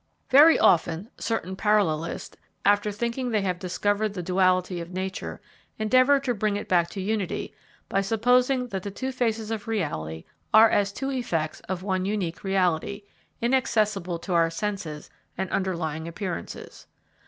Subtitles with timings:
[0.31, 2.33] Very often, certain parallelists,
[2.65, 5.39] after thinking they have discovered the duality of nature,
[5.77, 7.53] endeavour to bring it back to unity
[7.87, 10.25] by supposing that the two faces of the reality
[10.55, 13.03] are as two effects of one unique reality,
[13.43, 16.87] inaccessible to our senses and underlying appearances.